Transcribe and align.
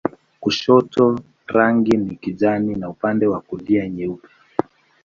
Kushoto 0.39 1.19
rangi 1.47 1.97
ni 1.97 2.15
kijani 2.15 2.75
na 2.75 2.89
upande 2.89 3.27
wa 3.27 3.41
kulia 3.41 3.89
nyeupe. 3.89 4.29